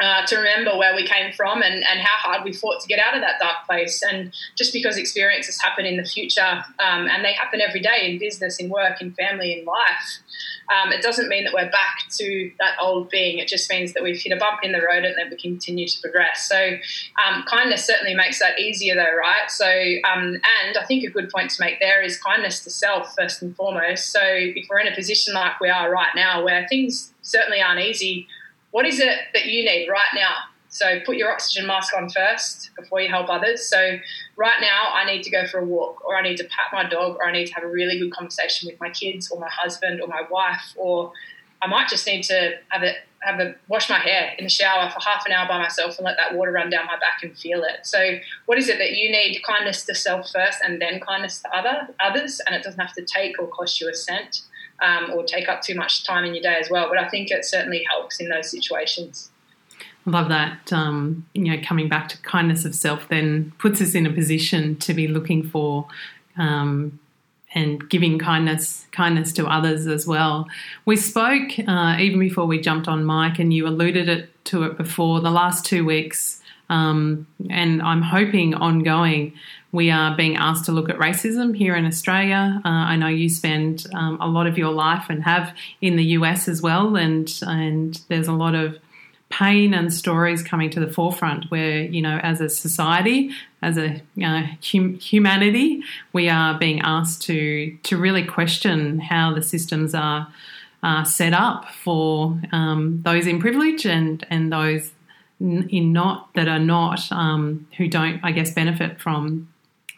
[0.00, 3.00] Uh, to remember where we came from and, and how hard we fought to get
[3.00, 4.00] out of that dark place.
[4.00, 8.18] And just because experiences happen in the future, um, and they happen every day in
[8.18, 10.20] business, in work, in family, in life,
[10.70, 13.38] um, it doesn't mean that we're back to that old being.
[13.38, 15.88] It just means that we've hit a bump in the road and then we continue
[15.88, 16.46] to progress.
[16.48, 16.76] So,
[17.26, 19.50] um, kindness certainly makes that easier, though, right?
[19.50, 23.14] So, um, and I think a good point to make there is kindness to self,
[23.18, 24.12] first and foremost.
[24.12, 27.80] So, if we're in a position like we are right now, where things certainly aren't
[27.80, 28.28] easy,
[28.70, 30.34] what is it that you need right now?
[30.70, 33.66] So put your oxygen mask on first before you help others.
[33.66, 33.98] So
[34.36, 36.88] right now, I need to go for a walk, or I need to pat my
[36.88, 39.48] dog, or I need to have a really good conversation with my kids, or my
[39.48, 41.12] husband, or my wife, or
[41.62, 44.88] I might just need to have it have a wash my hair in the shower
[44.90, 47.36] for half an hour by myself and let that water run down my back and
[47.36, 47.84] feel it.
[47.84, 49.42] So, what is it that you need?
[49.42, 53.04] Kindness to self first, and then kindness to other others, and it doesn't have to
[53.04, 54.42] take or cost you a cent,
[54.80, 56.88] um, or take up too much time in your day as well.
[56.88, 59.30] But I think it certainly helps in those situations.
[60.06, 60.72] I love that.
[60.72, 64.76] Um, you know, coming back to kindness of self then puts us in a position
[64.76, 65.86] to be looking for
[66.38, 66.98] um,
[67.54, 70.46] and giving kindness kindness to others as well.
[70.84, 74.76] We spoke uh, even before we jumped on mic, and you alluded it, to it
[74.76, 75.20] before.
[75.20, 79.34] The last two weeks, um, and I'm hoping ongoing,
[79.70, 82.60] we are being asked to look at racism here in Australia.
[82.64, 86.04] Uh, I know you spend um, a lot of your life and have in the
[86.04, 88.78] US as well, and and there's a lot of
[89.30, 94.00] pain and stories coming to the forefront where you know as a society as a
[94.16, 95.82] know, hum- humanity
[96.14, 100.32] we are being asked to to really question how the systems are
[100.82, 104.92] uh, set up for um, those in privilege and and those
[105.40, 109.48] in not that are not um, who don't I guess benefit from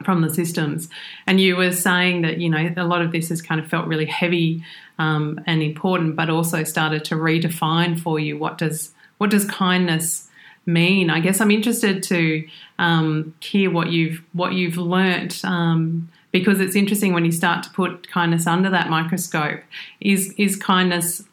[0.05, 0.89] from the systems
[1.27, 3.87] and you were saying that you know a lot of this has kind of felt
[3.87, 4.65] really heavy
[4.99, 10.31] um, and important but also started to redefine for you what does what does kindness
[10.67, 11.11] mean?
[11.11, 12.47] I guess I'm interested to
[12.79, 17.71] um, hear what you've what you've learnt um, because it's interesting when you start to
[17.71, 19.61] put kindness under that microscope.
[20.01, 21.25] Is is kindness,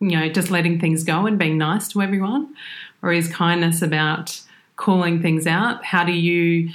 [0.00, 2.54] you know, just letting things go and being nice to everyone,
[3.02, 4.40] or is kindness about
[4.76, 5.84] calling things out?
[5.84, 6.70] How do you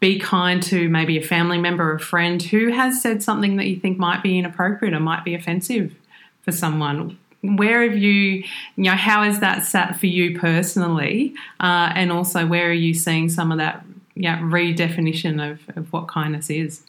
[0.00, 3.66] be kind to maybe a family member or a friend who has said something that
[3.66, 5.94] you think might be inappropriate or might be offensive
[6.42, 7.18] for someone?
[7.54, 8.42] where have you,
[8.76, 11.34] you know, how is that sat for you personally?
[11.60, 16.08] Uh, and also, where are you seeing some of that yeah, redefinition of, of what
[16.08, 16.82] kindness is?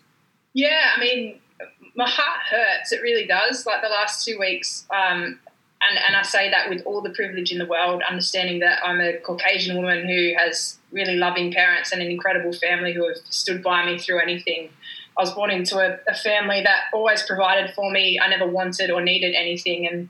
[0.53, 1.39] Yeah, I mean,
[1.95, 2.91] my heart hurts.
[2.91, 3.65] It really does.
[3.65, 5.39] Like the last two weeks, um,
[5.81, 8.99] and, and I say that with all the privilege in the world, understanding that I'm
[8.99, 13.61] a Caucasian woman who has really loving parents and an incredible family who have stood
[13.61, 14.69] by me through anything.
[15.17, 18.19] I was born into a, a family that always provided for me.
[18.19, 19.87] I never wanted or needed anything.
[19.87, 20.09] And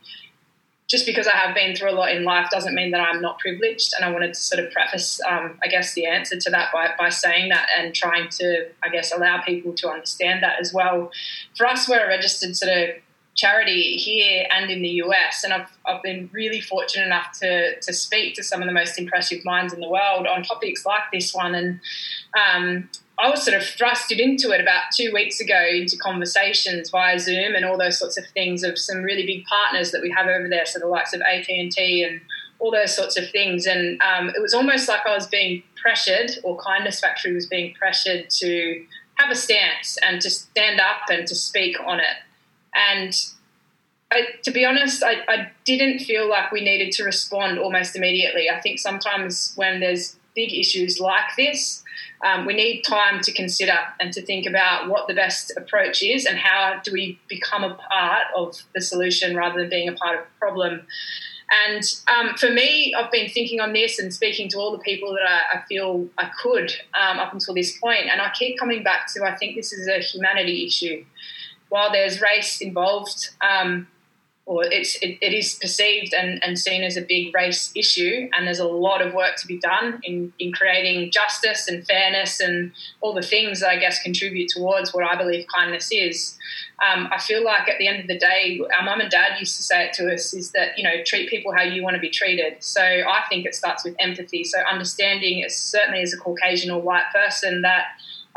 [0.87, 3.39] just because I have been through a lot in life doesn't mean that I'm not
[3.39, 3.93] privileged.
[3.93, 6.91] And I wanted to sort of preface, um, I guess, the answer to that by,
[6.97, 11.11] by saying that and trying to, I guess, allow people to understand that as well.
[11.57, 12.89] For us, we're a registered sort of
[13.37, 17.93] charity here and in the US, and I've, I've been really fortunate enough to, to
[17.93, 21.33] speak to some of the most impressive minds in the world on topics like this
[21.33, 21.53] one.
[21.55, 21.79] And
[22.35, 27.19] um, I was sort of thrusted into it about two weeks ago into conversations via
[27.19, 30.25] Zoom and all those sorts of things of some really big partners that we have
[30.25, 32.19] over there, so the likes of AT and T and
[32.59, 33.67] all those sorts of things.
[33.67, 37.75] And um, it was almost like I was being pressured, or Kindness Factory was being
[37.75, 42.17] pressured to have a stance and to stand up and to speak on it.
[42.77, 43.13] And
[44.11, 48.49] I, to be honest, I, I didn't feel like we needed to respond almost immediately.
[48.49, 51.83] I think sometimes when there's big issues like this,
[52.23, 56.25] um, we need time to consider and to think about what the best approach is
[56.25, 60.19] and how do we become a part of the solution rather than being a part
[60.19, 60.81] of the problem.
[61.49, 65.13] And um, for me, I've been thinking on this and speaking to all the people
[65.13, 68.83] that I, I feel I could um, up until this point, and I keep coming
[68.83, 71.05] back to I think this is a humanity issue.
[71.69, 73.87] While there's race involved, um,
[74.47, 78.47] or it's it, it is perceived and, and seen as a big race issue and
[78.47, 82.71] there's a lot of work to be done in, in creating justice and fairness and
[83.01, 86.37] all the things that I guess contribute towards what I believe kindness is.
[86.81, 89.57] Um, I feel like at the end of the day, our mum and dad used
[89.57, 91.99] to say it to us is that, you know, treat people how you want to
[91.99, 92.63] be treated.
[92.63, 94.45] So I think it starts with empathy.
[94.45, 97.85] So understanding, certainly as a Caucasian or white person, that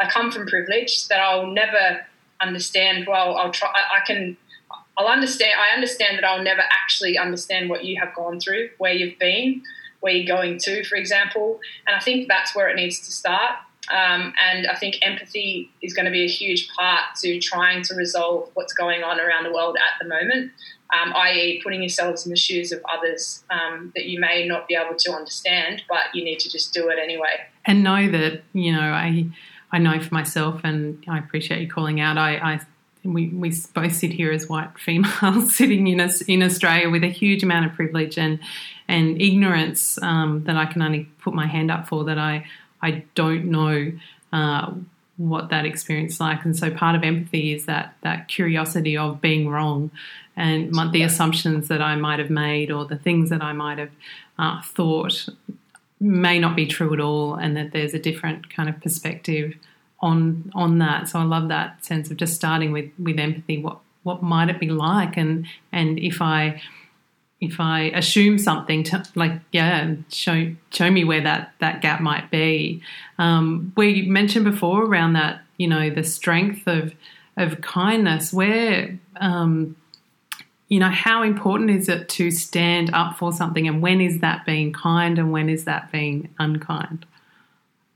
[0.01, 2.01] I come from privilege, that I'll never
[2.41, 4.37] understand, well, I'll try, I, I can
[5.01, 5.53] I'll understand.
[5.59, 9.63] I understand that I'll never actually understand what you have gone through, where you've been,
[10.01, 11.61] where you're going to, for example.
[11.87, 13.57] And I think that's where it needs to start.
[13.91, 17.95] Um, and I think empathy is going to be a huge part to trying to
[17.95, 20.53] resolve what's going on around the world at the moment,
[20.95, 24.75] um, i.e., putting yourselves in the shoes of others um, that you may not be
[24.75, 27.41] able to understand, but you need to just do it anyway.
[27.65, 29.27] And know that you know I
[29.73, 32.19] I know for myself, and I appreciate you calling out.
[32.19, 32.61] I, I
[33.03, 37.09] we, we both sit here as white females sitting in us in Australia with a
[37.09, 38.41] huge amount of privilege and
[38.89, 42.47] and ignorance um, that I can only put my hand up for that I
[42.83, 43.93] I don't know
[44.33, 44.73] uh,
[45.17, 46.45] what that experience is like.
[46.45, 49.91] And so part of empathy is that that curiosity of being wrong
[50.37, 53.91] and the assumptions that I might have made or the things that I might have
[54.39, 55.29] uh, thought
[56.01, 59.55] may not be true at all and that there's a different kind of perspective
[60.01, 61.09] on on that.
[61.09, 63.59] So I love that sense of just starting with with empathy.
[63.59, 65.17] What what might it be like?
[65.17, 66.61] And and if I
[67.41, 72.31] if I assume something, to, like yeah, show show me where that that gap might
[72.31, 72.83] be.
[73.19, 76.95] Um, we mentioned before around that, you know, the strength of
[77.37, 78.33] of kindness.
[78.33, 79.77] Where um,
[80.71, 84.47] you know, how important is it to stand up for something, and when is that
[84.47, 87.05] being kind, and when is that being unkind?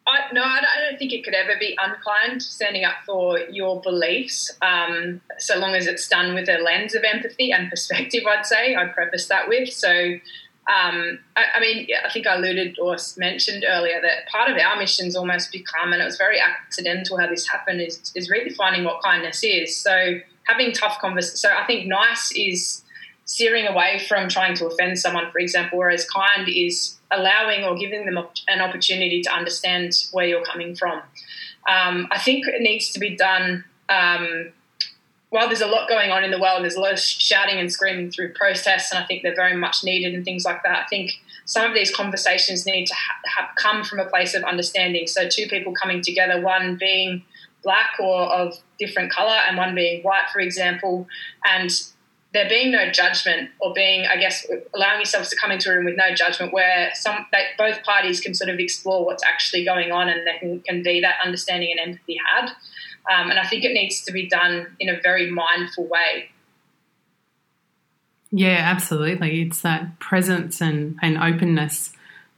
[0.07, 0.61] I, no, I
[0.91, 5.75] don't think it could ever be unkind standing up for your beliefs, um, so long
[5.75, 8.25] as it's done with a lens of empathy and perspective.
[8.29, 10.19] I'd say I'd preface that with so.
[10.67, 14.79] Um, I, I, mean, I think I alluded or mentioned earlier that part of our
[14.79, 18.83] mission's almost become, and it was very accidental how this happened, is, is really finding
[18.83, 19.77] what kindness is.
[19.77, 21.41] So having tough conversations.
[21.41, 22.83] So I think nice is
[23.25, 28.05] steering away from trying to offend someone, for example, whereas kind is allowing or giving
[28.05, 28.19] them
[28.49, 31.01] an opportunity to understand where you're coming from.
[31.69, 33.65] Um, I think it needs to be done.
[33.89, 34.53] Um,
[35.31, 37.73] while there's a lot going on in the world, there's a lot of shouting and
[37.73, 40.85] screaming through protests, and I think they're very much needed and things like that.
[40.85, 41.11] I think
[41.45, 45.07] some of these conversations need to ha- ha- come from a place of understanding.
[45.09, 47.25] So, two people coming together, one being
[47.65, 51.09] black or of different color, and one being white, for example,
[51.45, 51.71] and
[52.35, 55.85] there being no judgment or being, I guess, allowing yourselves to come into a room
[55.85, 59.93] with no judgment where some that both parties can sort of explore what's actually going
[59.93, 62.51] on and there can, can be that understanding and empathy had.
[63.11, 66.31] Um, and I think it needs to be done in a very mindful way.
[68.33, 69.43] Yeah, absolutely.
[69.43, 71.93] It's that presence and, and openness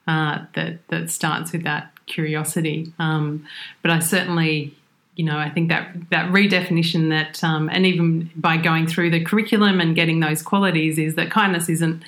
[0.06, 2.92] uh, that that starts with that curiosity.
[2.98, 3.46] Um,
[3.80, 4.76] but I certainly
[5.16, 9.24] you know, I think that that redefinition that, um, and even by going through the
[9.24, 12.04] curriculum and getting those qualities, is that kindness isn't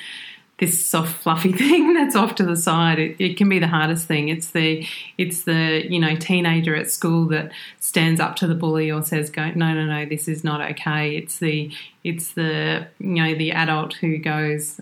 [0.58, 2.98] this soft, fluffy thing that's off to the side.
[2.98, 4.28] It, it, can be the hardest thing.
[4.28, 4.86] It's the
[5.16, 7.50] it's the you know teenager at school that
[7.80, 11.16] stands up to the bully or says, "Go, no, no, no, this is not okay."
[11.16, 11.72] It's the
[12.04, 14.80] it's the you know the adult who goes,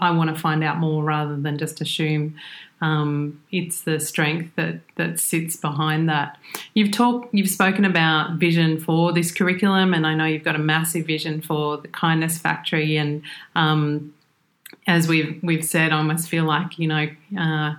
[0.00, 2.36] "I want to find out more," rather than just assume
[2.80, 6.36] um, it's the strength that that sits behind that.
[6.74, 10.60] You've talked, you've spoken about vision for this curriculum, and I know you've got a
[10.60, 12.96] massive vision for the Kindness Factory.
[12.96, 13.22] And
[13.56, 14.12] um,
[14.86, 17.08] as we've we've said, I almost feel like you know.
[17.38, 17.74] Uh,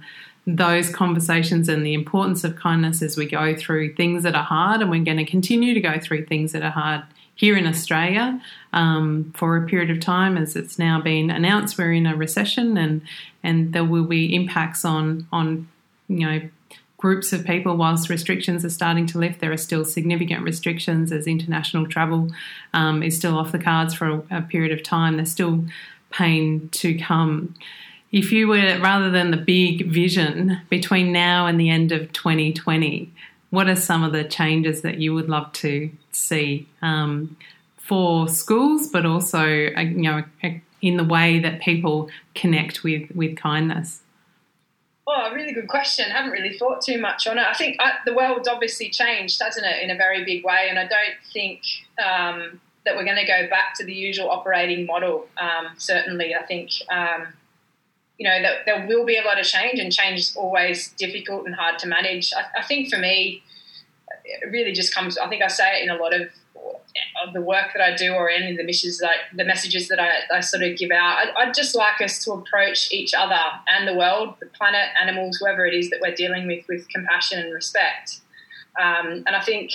[0.48, 4.80] those conversations and the importance of kindness as we go through things that are hard,
[4.80, 7.02] and we're going to continue to go through things that are hard
[7.36, 8.42] here in Australia
[8.74, 12.78] um, for a period of time, as it's now been announced we're in a recession,
[12.78, 13.02] and
[13.44, 15.68] and there will be impacts on on
[16.08, 16.42] you know
[16.98, 17.76] groups of people.
[17.76, 22.32] Whilst restrictions are starting to lift, there are still significant restrictions as international travel
[22.74, 25.18] um, is still off the cards for a, a period of time.
[25.18, 25.66] There's still
[26.10, 27.54] pain to come.
[28.12, 33.12] If you were rather than the big vision between now and the end of 2020
[33.56, 37.38] what are some of the changes that you would love to see um,
[37.78, 39.40] for schools, but also
[39.76, 40.24] uh, you know
[40.82, 44.02] in the way that people connect with with kindness?
[45.08, 46.06] Well, a really good question.
[46.12, 47.46] I haven't really thought too much on it.
[47.46, 50.68] I think I, uh, the world's obviously changed, hasn't it, in a very big way,
[50.68, 51.62] and I don't think
[52.04, 55.28] um, that we're going to go back to the usual operating model.
[55.38, 56.72] Um, certainly, I think.
[56.90, 57.34] Um,
[58.18, 61.54] you know, there will be a lot of change, and change is always difficult and
[61.54, 62.32] hard to manage.
[62.58, 63.44] I think for me,
[64.26, 65.18] it really just comes.
[65.18, 66.30] I think I say it in a lot of
[67.26, 70.00] of the work that I do or any of the that I, the messages that
[70.00, 71.18] I, I sort of give out.
[71.18, 75.38] I, I'd just like us to approach each other and the world, the planet, animals,
[75.38, 78.22] whoever it is that we're dealing with, with compassion and respect.
[78.80, 79.72] Um, and I think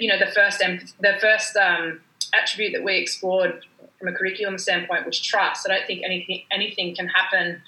[0.00, 2.00] you know the first the first um,
[2.34, 3.64] attribute that we explored
[3.98, 5.68] from a curriculum standpoint was trust.
[5.68, 7.62] I don't think anything anything can happen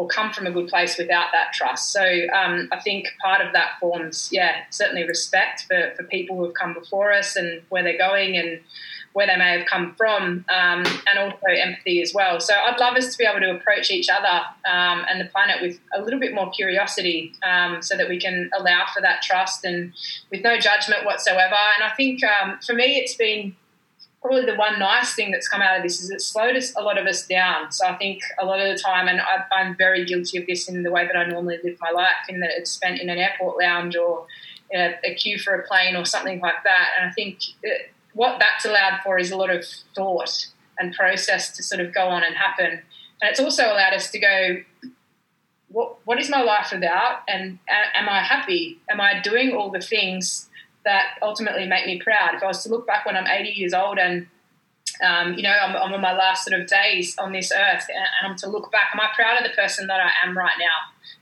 [0.00, 1.92] or come from a good place without that trust.
[1.92, 2.02] So
[2.40, 6.54] um, I think part of that forms, yeah, certainly respect for, for people who have
[6.54, 8.60] come before us and where they're going and
[9.12, 12.40] where they may have come from, um, and also empathy as well.
[12.40, 15.56] So I'd love us to be able to approach each other um, and the planet
[15.60, 19.64] with a little bit more curiosity, um, so that we can allow for that trust
[19.64, 19.92] and
[20.30, 21.60] with no judgment whatsoever.
[21.74, 23.54] And I think um, for me, it's been
[24.20, 26.82] probably the one nice thing that's come out of this is it slowed us, a
[26.82, 27.72] lot of us down.
[27.72, 30.68] So I think a lot of the time, and I, am very guilty of this
[30.68, 33.16] in the way that I normally live my life, in that it's spent in an
[33.16, 34.26] airport lounge or
[34.74, 36.88] a, a queue for a plane or something like that.
[36.98, 39.64] And I think it, what that's allowed for is a lot of
[39.94, 40.48] thought
[40.78, 42.82] and process to sort of go on and happen.
[43.22, 44.62] And it's also allowed us to go,
[45.68, 47.22] what, what is my life about?
[47.26, 48.80] And am I happy?
[48.90, 50.49] Am I doing all the things
[50.90, 52.34] that ultimately make me proud.
[52.34, 54.26] If I was to look back when I'm 80 years old and
[55.02, 58.06] um, you know, I'm, I'm on my last sort of days on this earth, and,
[58.22, 58.88] I'm to look back.
[58.92, 60.66] Am I proud of the person that I am right now?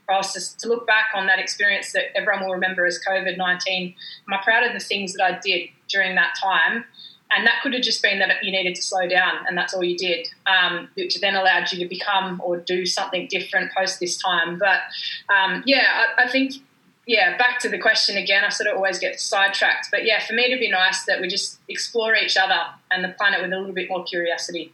[0.03, 2.99] If I was to, to look back on that experience that everyone will remember as
[3.07, 3.95] COVID 19,
[4.27, 6.83] am I proud of the things that I did during that time?
[7.31, 9.83] And that could have just been that you needed to slow down, and that's all
[9.83, 14.17] you did, um, which then allowed you to become or do something different post this
[14.17, 14.57] time.
[14.57, 14.81] But
[15.33, 16.55] um, yeah, I, I think
[17.09, 18.43] yeah, back to the question again.
[18.45, 21.27] I sort of always get sidetracked, but yeah, for me to be nice that we
[21.27, 22.59] just explore each other
[22.91, 24.71] and the planet with a little bit more curiosity.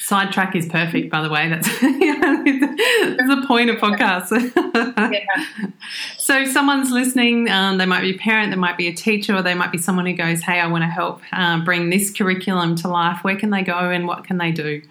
[0.00, 1.48] Sidetrack is perfect, by the way.
[1.48, 4.32] That's, that's the point of podcasts.
[5.12, 5.70] yeah.
[6.18, 9.42] So, someone's listening, um, they might be a parent, they might be a teacher, or
[9.42, 12.74] they might be someone who goes, Hey, I want to help uh, bring this curriculum
[12.76, 13.22] to life.
[13.22, 14.82] Where can they go and what can they do?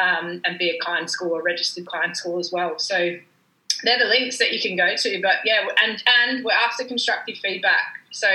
[0.00, 2.78] um, and be a kind school, a registered kind school as well.
[2.78, 3.16] So,
[3.84, 5.20] they're the links that you can go to.
[5.22, 7.82] But yeah, and and we're after constructive feedback.
[8.14, 8.28] So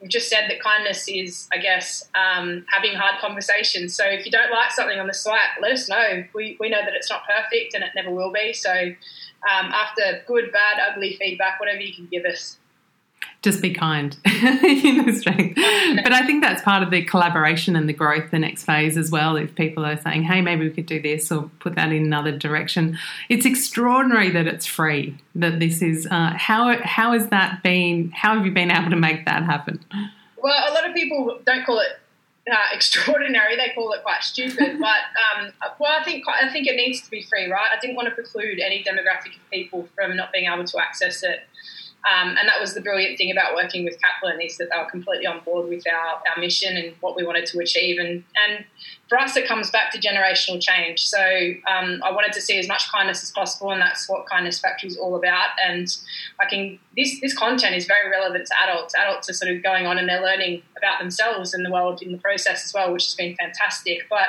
[0.00, 3.94] we've just said that kindness is, I guess, um, having hard conversations.
[3.94, 6.24] So if you don't like something on the site, let us know.
[6.34, 8.52] We we know that it's not perfect and it never will be.
[8.52, 12.58] So um, after good, bad, ugly feedback, whatever you can give us,
[13.42, 15.56] just be kind in the strength.
[16.02, 19.10] But I think that's part of the collaboration and the growth the next phase as
[19.10, 19.36] well.
[19.36, 22.36] If people are saying, hey, maybe we could do this or put that in another
[22.36, 22.98] direction.
[23.28, 28.36] It's extraordinary that it's free, that this is, uh, how, how has that been, how
[28.36, 29.84] have you been able to make that happen?
[30.42, 32.00] Well, a lot of people don't call it
[32.50, 33.56] uh, extraordinary.
[33.56, 35.00] They call it quite stupid, but
[35.38, 37.68] um, well, I think I think it needs to be free, right?
[37.70, 41.22] I didn't want to preclude any demographic of people from not being able to access
[41.22, 41.40] it.
[42.08, 44.90] Um, and that was the brilliant thing about working with Kaplan is that they were
[44.90, 47.98] completely on board with our, our mission and what we wanted to achieve.
[47.98, 48.64] And, and
[49.10, 51.00] for us, it comes back to generational change.
[51.00, 54.60] So um, I wanted to see as much kindness as possible, and that's what Kindness
[54.60, 55.48] Factory is all about.
[55.66, 55.88] And
[56.38, 58.94] I can this this content is very relevant to adults.
[58.94, 62.10] Adults are sort of going on and they're learning about themselves and the world in
[62.12, 63.98] the process as well, which has been fantastic.
[64.08, 64.28] But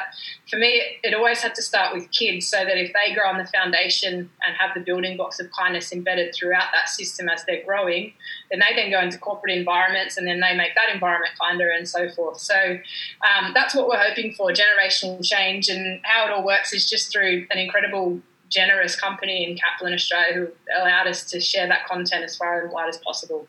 [0.49, 3.37] for me, it, always had to start with kids, so that if they grow on
[3.37, 7.63] the foundation and have the building blocks of kindness embedded throughout that system as they're
[7.63, 8.13] growing,
[8.49, 11.87] then they then go into corporate environments and then they make that environment kinder and
[11.87, 12.39] so forth.
[12.39, 15.69] So um, that's what we're hoping for generational change.
[15.69, 18.19] And how it all works is just through an incredible,
[18.49, 20.47] generous company in Kaplan Australia who
[20.79, 23.47] allowed us to share that content as far and wide as possible.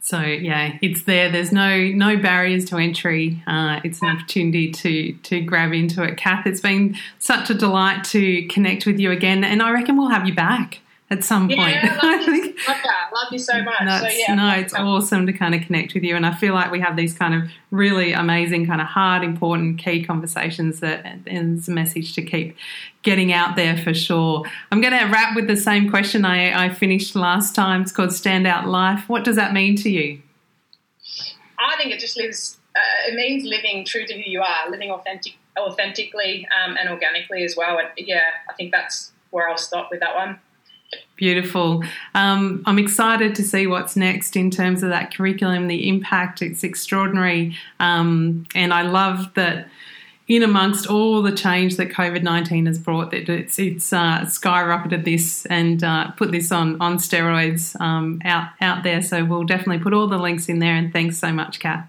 [0.00, 1.32] So yeah, it's there.
[1.32, 3.42] There's no no barriers to entry.
[3.46, 6.18] Uh, it's an opportunity to to grab into it.
[6.18, 10.10] Kath, it's been such a delight to connect with you again, and I reckon we'll
[10.10, 10.80] have you back
[11.10, 11.76] at some yeah, point.
[11.82, 13.10] Yeah, love, you, love that.
[13.14, 13.78] Love you so much.
[13.78, 16.16] so, yeah, no, it's awesome to kind of connect with you.
[16.16, 19.78] And I feel like we have these kind of really amazing, kind of hard, important,
[19.78, 22.56] key conversations that is a message to keep
[23.02, 24.44] getting out there for sure.
[24.72, 27.82] I'm going to wrap with the same question I, I finished last time.
[27.82, 29.08] It's called Standout Life.
[29.08, 30.22] What does that mean to you?
[31.58, 34.90] I think it just lives, uh, it means living true to who you are, living
[34.90, 37.78] authentic, authentically um, and organically as well.
[37.78, 40.38] And yeah, I think that's where I'll stop with that one.
[41.16, 41.84] Beautiful.
[42.14, 46.42] Um, I'm excited to see what's next in terms of that curriculum, the impact.
[46.42, 47.56] It's extraordinary.
[47.78, 49.68] Um, and I love that
[50.26, 55.04] in amongst all the change that COVID 19 has brought, that it's, it's uh, skyrocketed
[55.04, 59.02] this and uh, put this on, on steroids um, out, out there.
[59.02, 60.74] So we'll definitely put all the links in there.
[60.74, 61.88] And thanks so much, Kath.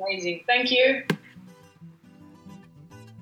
[0.00, 0.44] Amazing.
[0.46, 1.04] Thank you.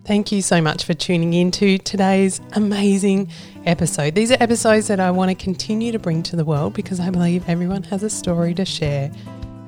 [0.06, 3.28] Thank you so much for tuning in to today's amazing
[3.64, 4.14] episode.
[4.14, 7.10] These are episodes that I want to continue to bring to the world because I
[7.10, 9.10] believe everyone has a story to share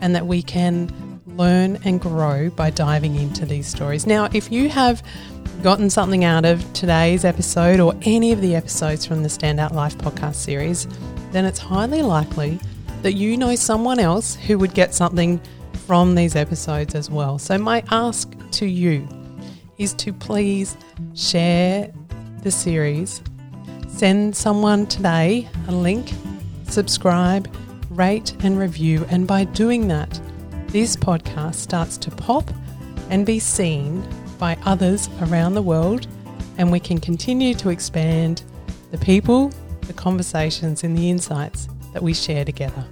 [0.00, 4.06] and that we can learn and grow by diving into these stories.
[4.06, 5.02] Now, if you have
[5.64, 9.98] gotten something out of today's episode or any of the episodes from the Standout Life
[9.98, 10.86] podcast series,
[11.32, 12.60] then it's highly likely
[13.02, 15.40] that you know someone else who would get something
[15.84, 17.40] from these episodes as well.
[17.40, 19.08] So, my ask to you
[19.78, 20.76] is to please
[21.14, 21.92] share
[22.42, 23.22] the series.
[23.88, 26.12] Send someone today a link,
[26.68, 27.52] subscribe,
[27.90, 29.06] rate, and review.
[29.08, 30.20] And by doing that,
[30.68, 32.50] this podcast starts to pop
[33.10, 34.06] and be seen
[34.38, 36.06] by others around the world,
[36.58, 38.42] and we can continue to expand
[38.90, 39.52] the people,
[39.82, 42.84] the conversations, and the insights that we share together.